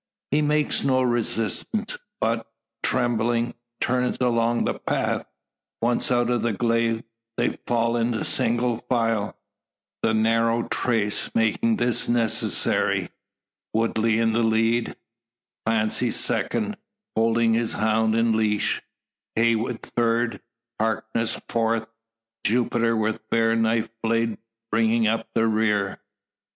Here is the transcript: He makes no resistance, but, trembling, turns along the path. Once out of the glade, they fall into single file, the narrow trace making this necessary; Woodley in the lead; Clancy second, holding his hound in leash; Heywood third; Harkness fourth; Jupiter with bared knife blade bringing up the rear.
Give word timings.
He 0.31 0.41
makes 0.41 0.83
no 0.83 1.03
resistance, 1.03 1.99
but, 2.19 2.47
trembling, 2.81 3.53
turns 3.79 4.17
along 4.19 4.63
the 4.65 4.79
path. 4.79 5.27
Once 5.79 6.09
out 6.11 6.31
of 6.31 6.41
the 6.41 6.53
glade, 6.53 7.03
they 7.37 7.49
fall 7.67 7.95
into 7.97 8.25
single 8.25 8.79
file, 8.79 9.37
the 10.01 10.15
narrow 10.15 10.63
trace 10.69 11.29
making 11.35 11.75
this 11.75 12.09
necessary; 12.09 13.11
Woodley 13.75 14.17
in 14.17 14.33
the 14.33 14.41
lead; 14.41 14.95
Clancy 15.67 16.09
second, 16.09 16.77
holding 17.15 17.53
his 17.53 17.73
hound 17.73 18.15
in 18.15 18.35
leash; 18.35 18.81
Heywood 19.35 19.83
third; 19.83 20.41
Harkness 20.79 21.35
fourth; 21.47 21.85
Jupiter 22.43 22.97
with 22.97 23.29
bared 23.29 23.61
knife 23.61 23.89
blade 24.01 24.39
bringing 24.71 25.05
up 25.05 25.29
the 25.35 25.45
rear. 25.47 26.01